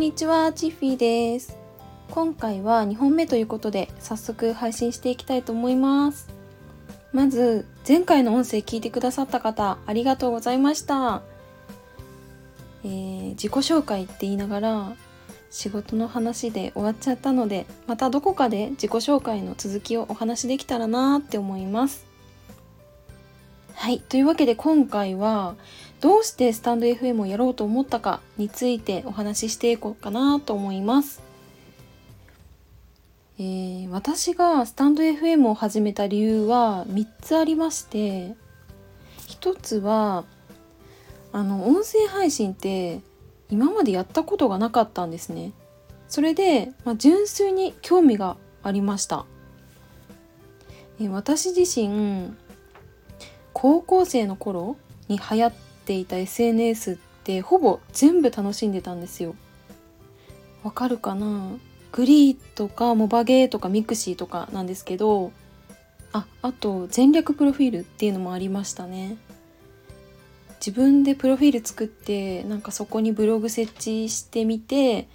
[0.00, 1.58] んにちは、チッフィーです。
[2.10, 6.30] 今回は2本目ということで早速配信していきたいと思います。
[7.12, 11.20] まず、前回の音声聞いてくださった方、ありがとうございました。
[12.82, 14.92] えー、自己紹介って言いながら
[15.50, 22.06] 仕事の話で終わっちゃったので、またどこかで自己紹介の続きをお話できたらなって思います。
[23.74, 24.00] はい。
[24.00, 25.56] というわけで今回は
[26.00, 31.22] どうしてスタンド FM をやろうと思ったかについてお話ししていこうかなと思います。
[33.38, 38.34] えー、私がスタンド FM を始めた理由は3つありまして
[39.28, 40.24] 1つは
[41.32, 43.00] あの音声配信って
[43.48, 45.52] 今までやったことがなかったんですね。
[46.08, 49.26] それで、まあ、純粋に興味がありました。
[50.98, 52.34] えー、私自身
[53.52, 54.76] 高校生の頃
[55.08, 55.52] に流行っ
[55.90, 59.34] ていた SNS ってほぼ全部楽しんでたんですよ。
[60.62, 61.50] わかるかな？
[61.90, 65.32] グリーとかモバゲーとかミクシーとかなんですけど
[66.12, 69.16] ああと前略プロフィールっていうのもありましたね。
[70.64, 75.08] 自分でプロフィール作ってなんかそこにブログ設置してみて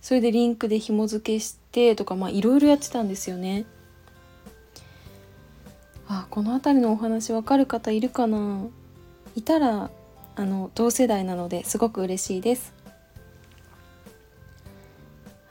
[0.00, 3.64] それでリンクで紐付けしてとかまあいろいろやってたんですよね。
[6.08, 8.66] あこの辺りのお話わかる方いるかな？
[9.36, 9.90] いたら
[10.36, 12.74] あの同世代なのですごく嬉しいです。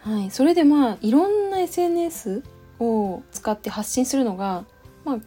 [0.01, 2.43] はい、それでまあいろんな SNS
[2.79, 4.63] を使って発信するのが、
[5.03, 5.19] まあ、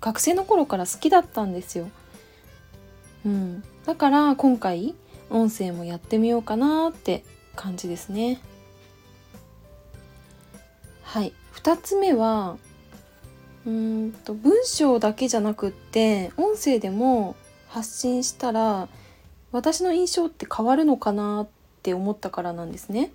[0.00, 1.88] 学生の頃から好きだったんですよ。
[3.24, 4.94] うん、だから今回
[5.30, 7.24] 音声もやってみようかなって
[7.56, 8.40] 感じですね。
[11.02, 12.58] はい2つ目は
[13.66, 17.36] うんと文章だけじゃなくって音声でも
[17.74, 18.88] 発信したら
[19.50, 21.48] 私の印象って変わるのかなっ
[21.82, 23.10] て思ったからなんですね。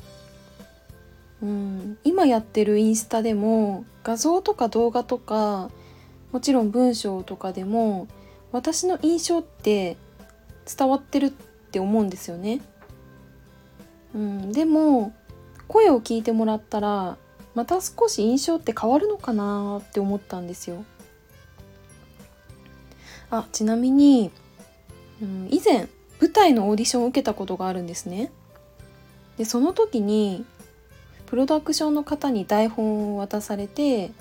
[1.41, 5.71] うん今やってるインスタでも画像とか動画とか
[6.33, 8.09] もちろん文章とかでも
[8.51, 9.95] 私の印象って
[10.65, 12.59] 伝わってるって思うんですよね。
[14.13, 15.13] うん、でも
[15.69, 17.15] 声を聞いてもらったら
[17.55, 20.83] また少し印象って変わるのかなって思ったんですよ。
[23.31, 24.31] あちなみに、
[25.21, 25.87] うん、以前
[26.19, 28.31] 舞台のオーディションを受けたことがあるんですね。
[29.37, 30.45] でその時に
[31.25, 34.11] プロダクションの方に台本を渡されて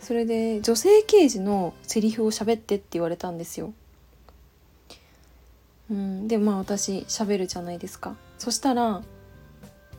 [0.00, 3.72] それで女性刑事のセリフを喋ってって言われたんですよ。
[5.90, 8.16] うん、でまあ私喋るじゃないですか。
[8.38, 9.02] そしたら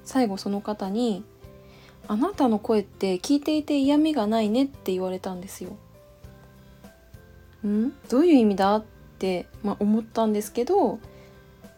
[0.04, 1.24] 最後その方に
[2.10, 5.78] 「あなたの声って聞いていて嫌味がないね」って言われたんですよ。
[7.66, 7.94] ん？
[8.10, 8.76] どういう意味だ？
[8.76, 8.84] っ、
[9.64, 11.00] まあ、思ったんですけど、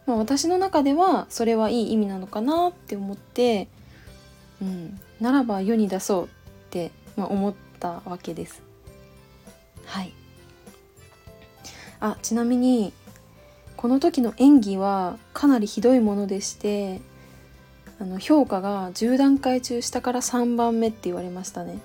[0.06, 3.68] まあ、私の中ではそれはいい意味なのかなって思って、
[4.62, 6.28] うん、ならば世に出そうっ
[6.70, 8.62] て、まあ、思ったわけです。
[9.84, 10.12] はい
[12.00, 12.92] あちなみに
[13.76, 17.00] この時の演技はかなりひどいものでして
[18.00, 21.78] あの評価が10段階中下から3番目って言われましたね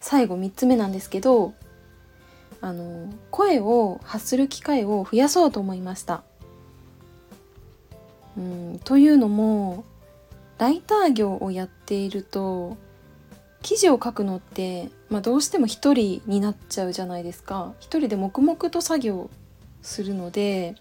[0.00, 1.54] 最後3つ目なんですけど
[2.60, 6.22] あの声を発する機会を増やそうと思いました。
[8.36, 9.84] うんというのも
[10.58, 12.76] ライター業をやっていると
[13.62, 17.74] 記事を書くのって、まあ、どうしても一人になっちゃうじゃないですか。
[17.80, 19.30] 一人で黙々と作業
[19.82, 20.76] するので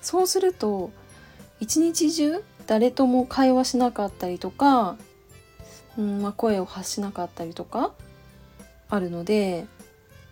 [0.00, 0.90] そうすると
[1.60, 4.96] 一日中誰とも会話しなかったりとか、
[5.96, 7.92] うんまあ、声を発しなかったりとか
[8.90, 9.66] あるので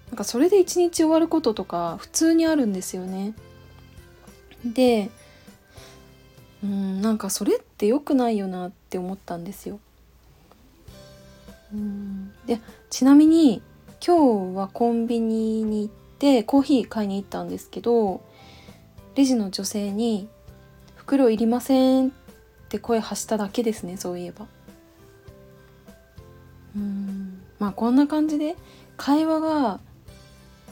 [0.08, 3.34] なんかそれで一日終わることとか普通にあるんですよね。
[4.64, 5.10] で
[6.62, 9.78] うんなんかそれって良くないよなって思ったんですよ。
[11.72, 13.62] うんでちなみに
[14.04, 18.22] 今日はコンビニに行ってコーヒー買いに行ったんですけど
[19.16, 20.28] レジの女性に
[20.94, 22.12] 「袋いりません」っ
[22.68, 24.46] て声発しただけですねそういえば。
[26.76, 27.05] うん
[27.66, 28.54] まあこんな感じで
[28.96, 29.80] 会話が、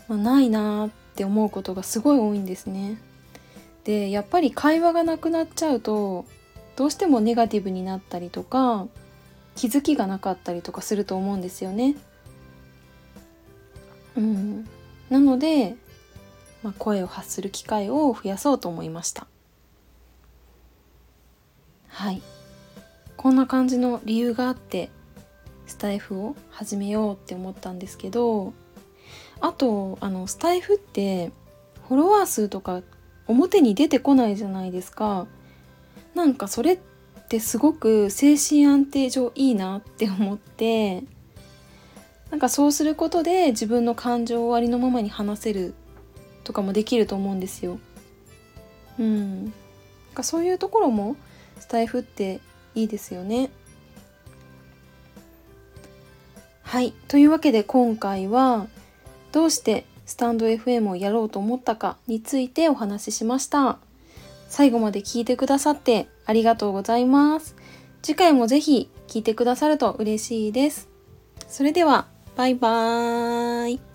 [0.06, 2.98] ま、ないなって思うことがすごい多いんですね。
[3.82, 6.24] でやっぱり会話がなくなっちゃうと
[6.76, 8.86] どうしてもネガティブになったりとか
[9.56, 11.96] 気づきがなかったりとかすると思うんですよね。
[14.16, 14.68] うん、
[15.10, 15.74] なので、
[16.62, 19.26] まあ、声を発する機会を増やそうと思いました。
[21.88, 22.22] はい
[23.16, 24.90] こんな感じの理由があって
[25.66, 28.52] スタイフを始めようって思ったんですけど
[29.40, 31.32] あとあのスタイフって
[31.88, 32.82] フォロワー数とか
[33.26, 35.26] 表に出てこないじゃないですか
[36.14, 36.78] なんかそれっ
[37.28, 41.02] てすごく精神安定上いいなって思って
[42.30, 45.74] なんかそうすることで自分の感情をありのままに話せる
[46.42, 47.78] とかもできると思うんですよ。
[48.98, 49.52] うん、なん
[50.14, 51.16] かそういうところも
[51.58, 52.40] スタイフって
[52.74, 53.50] いいですよね。
[56.74, 58.66] はいというわけで今回は
[59.30, 63.78] どうしてスタンド FM をやろうと思ったかについてお話ししました。
[64.48, 67.54] 最後まで聞いてくださってありがとうございます。
[68.02, 70.88] 次回もぜひ聞いてくださると嬉しいです。
[71.46, 73.93] それでは、バイバーイ。